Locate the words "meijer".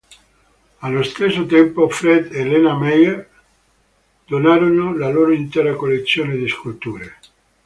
2.75-3.29